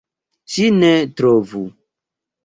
Ŝi 0.53 0.63
ne 0.77 0.89
trovu! 1.21 1.61